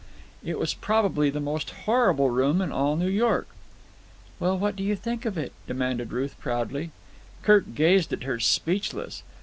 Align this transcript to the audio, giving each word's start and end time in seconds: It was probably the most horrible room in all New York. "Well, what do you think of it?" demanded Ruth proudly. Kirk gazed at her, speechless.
It 0.43 0.57
was 0.57 0.73
probably 0.73 1.29
the 1.29 1.39
most 1.39 1.69
horrible 1.85 2.31
room 2.31 2.59
in 2.59 2.71
all 2.71 2.95
New 2.95 3.07
York. 3.07 3.47
"Well, 4.39 4.57
what 4.57 4.75
do 4.75 4.81
you 4.81 4.95
think 4.95 5.25
of 5.25 5.37
it?" 5.37 5.53
demanded 5.67 6.11
Ruth 6.11 6.39
proudly. 6.39 6.89
Kirk 7.43 7.75
gazed 7.75 8.11
at 8.11 8.23
her, 8.23 8.39
speechless. 8.39 9.21